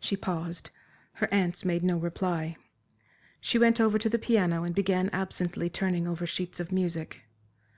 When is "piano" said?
4.18-4.64